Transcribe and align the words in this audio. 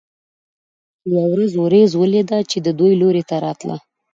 یوه 1.13 1.25
ورځ 1.33 1.51
ورېځ 1.63 1.91
ولیده 1.95 2.37
چې 2.49 2.57
د 2.61 2.67
دوی 2.79 2.93
لوري 3.01 3.23
ته 3.29 3.35
راتله. 3.45 3.77